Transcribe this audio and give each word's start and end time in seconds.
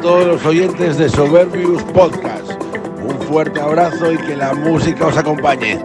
todos 0.00 0.26
los 0.26 0.46
oyentes 0.46 0.96
de 0.98 1.08
Soberbius 1.08 1.82
Podcast. 1.84 2.50
Un 3.02 3.20
fuerte 3.22 3.60
abrazo 3.60 4.12
y 4.12 4.18
que 4.18 4.36
la 4.36 4.54
música 4.54 5.06
os 5.06 5.16
acompañe. 5.16 5.80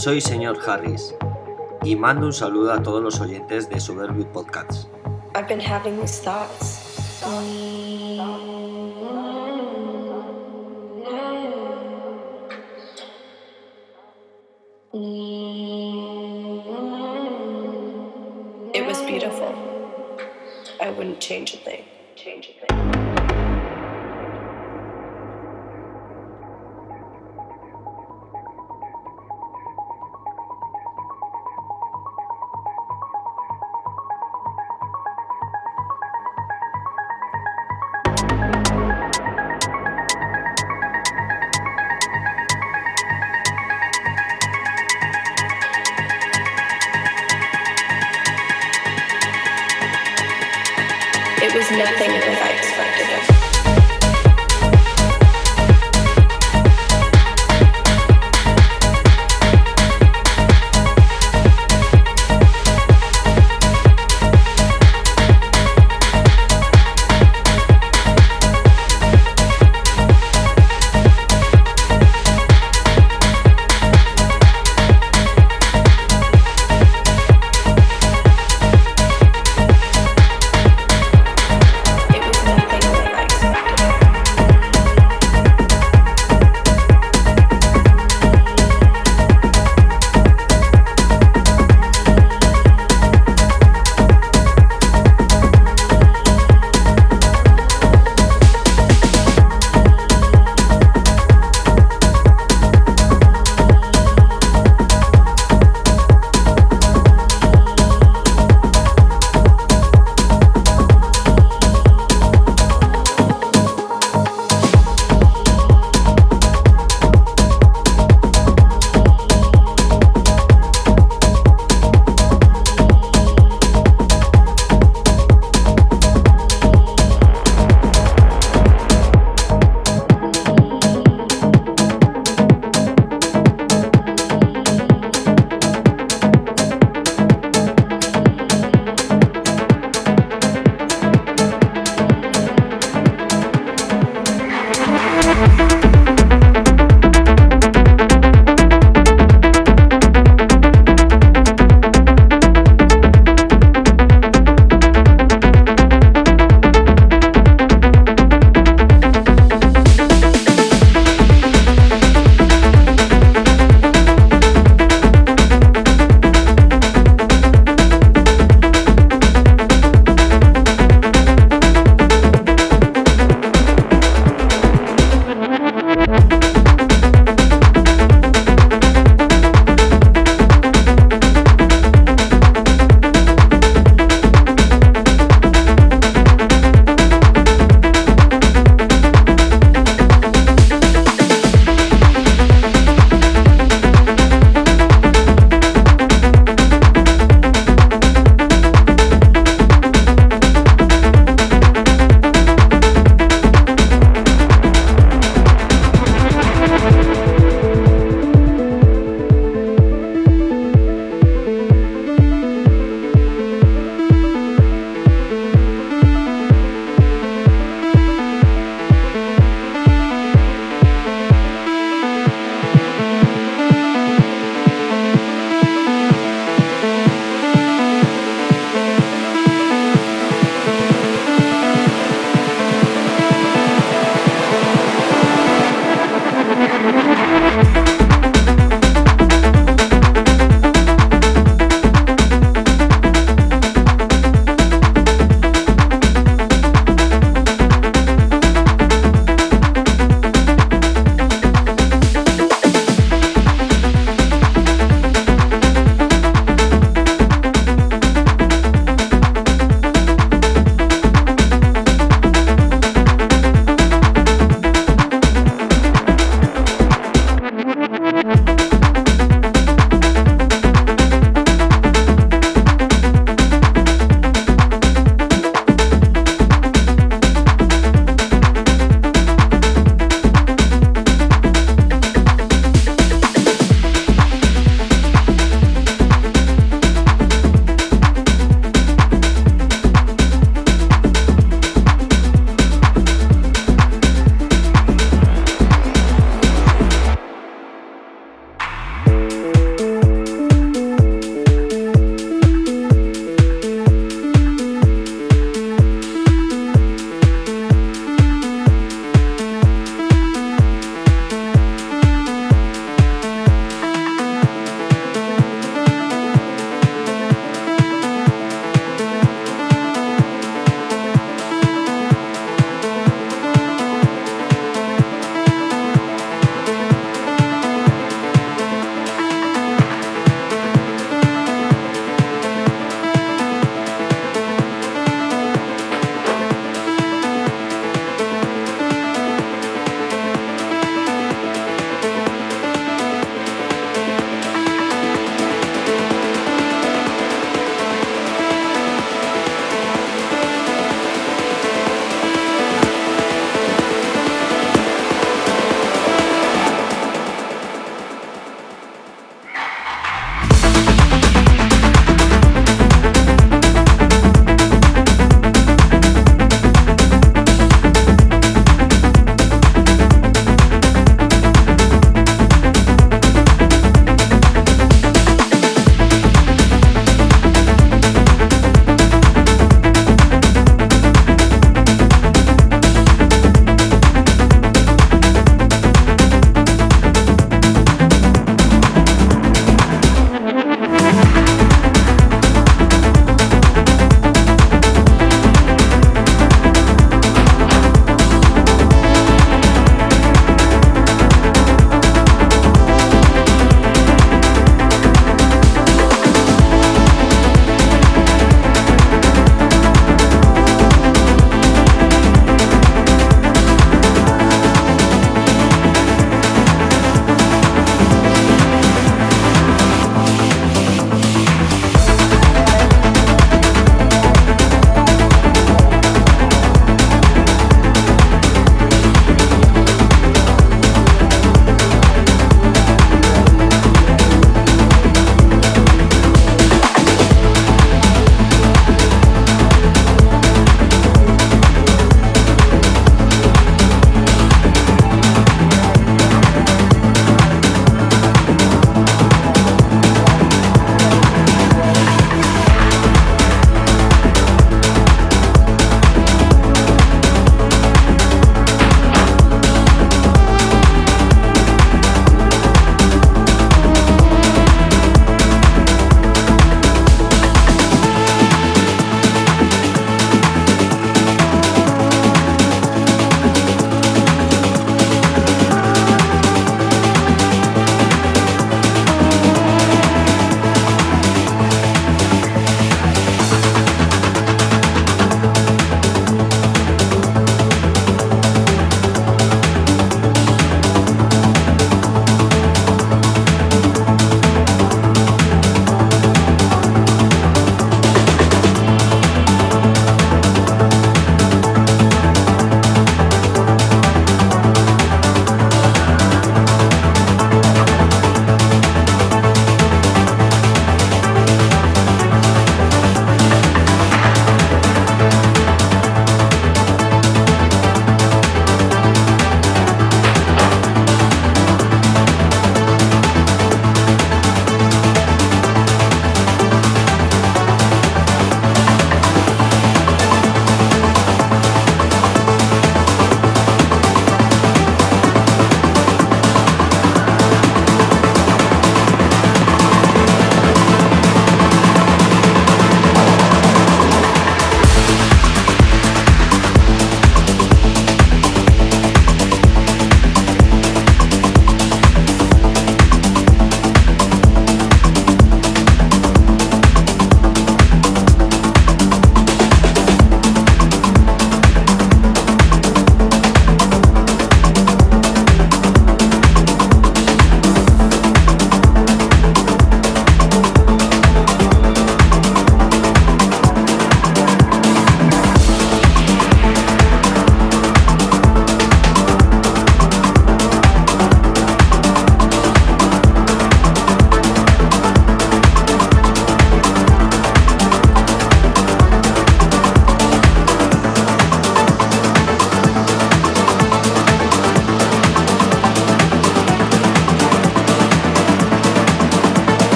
Soy 0.00 0.18
señor 0.22 0.58
Harris 0.66 1.14
y 1.84 1.94
mando 1.94 2.24
un 2.24 2.32
saludo 2.32 2.72
a 2.72 2.82
todos 2.82 3.02
los 3.02 3.20
oyentes 3.20 3.68
de 3.68 3.78
Soberbius 3.78 4.24
Podcasts. 4.32 4.88
I've 5.34 5.46
been 5.46 5.60
having 5.60 6.00
these 6.00 6.22
thoughts. 6.22 6.69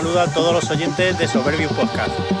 Saludo 0.00 0.20
a 0.20 0.28
todos 0.28 0.54
los 0.54 0.70
oyentes 0.70 1.18
de 1.18 1.28
Soberbius 1.28 1.72
Podcast. 1.72 2.39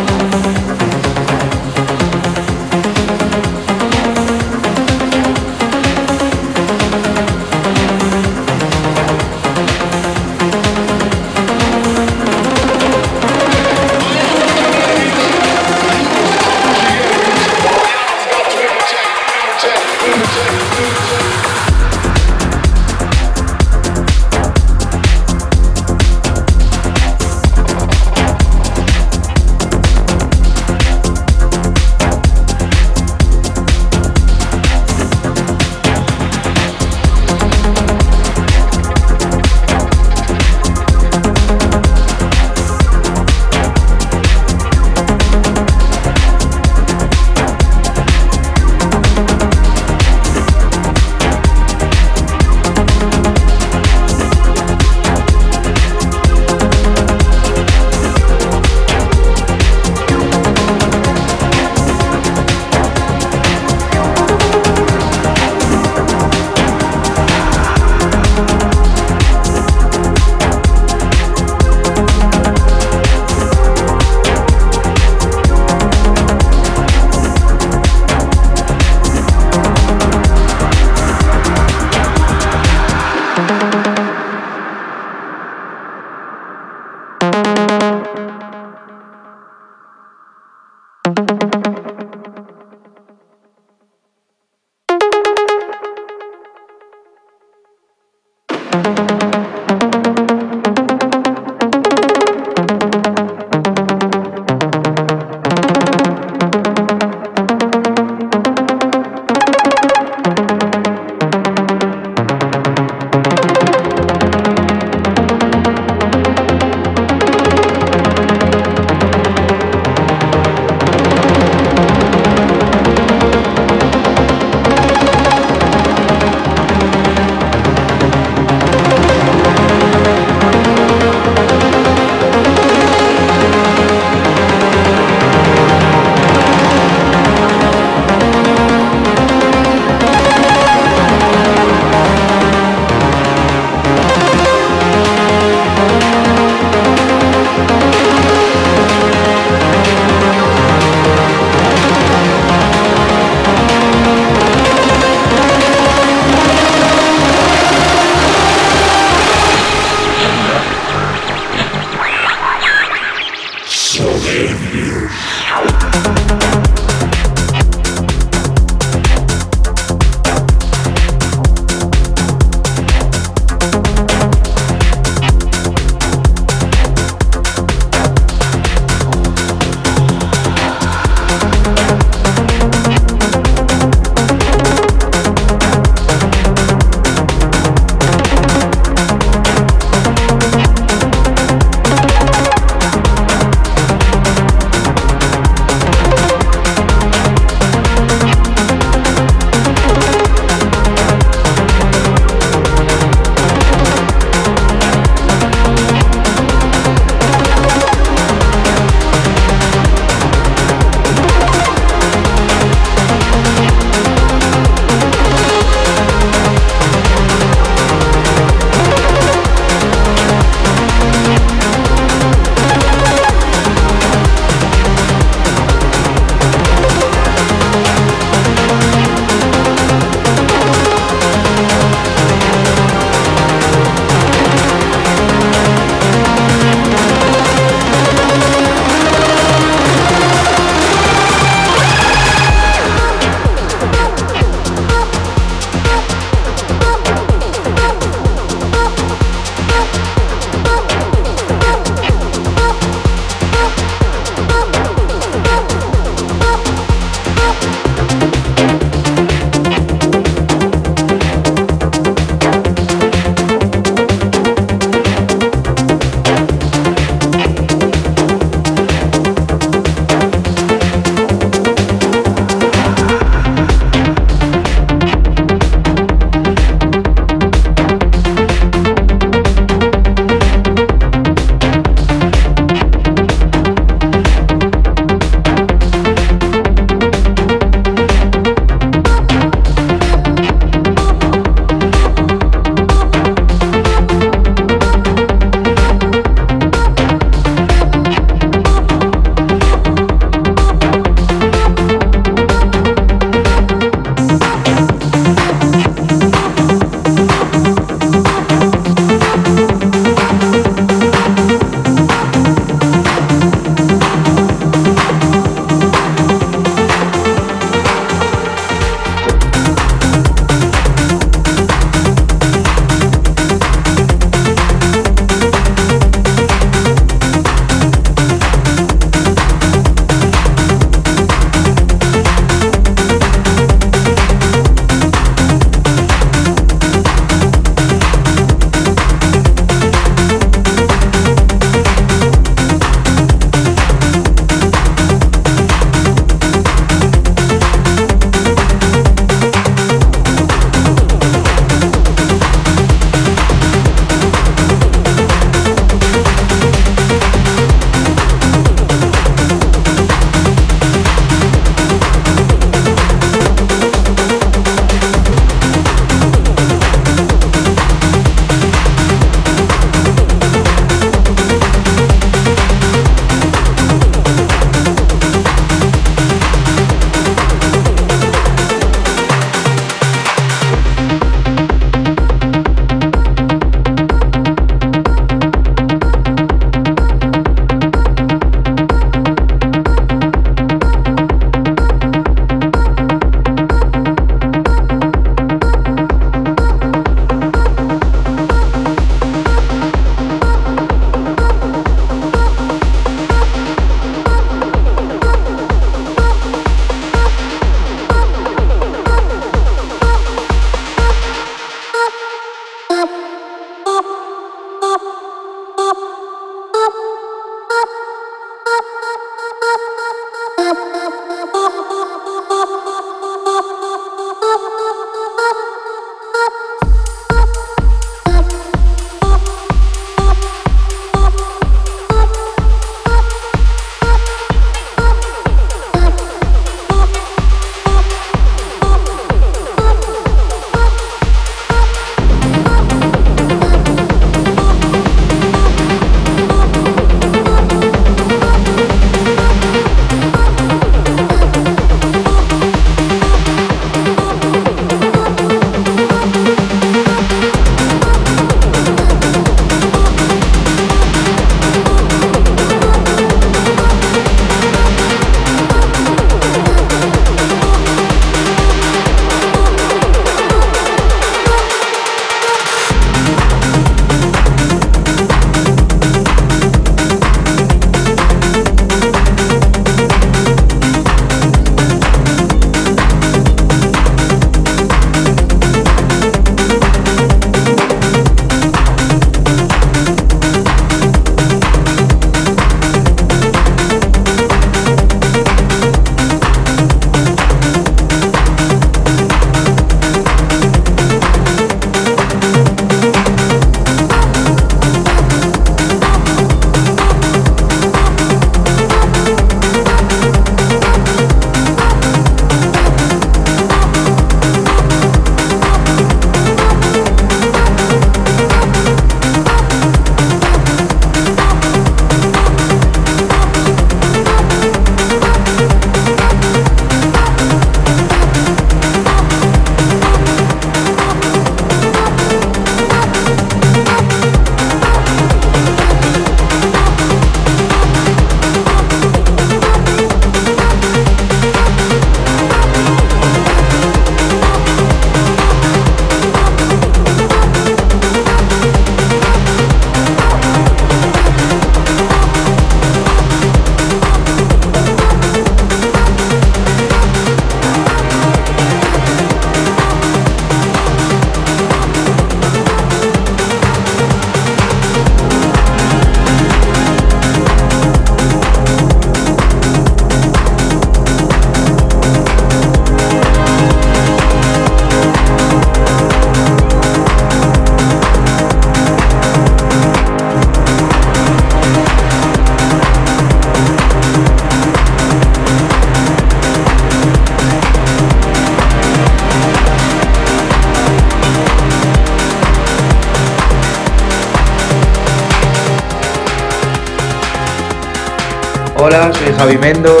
Hola, 599.61 600.00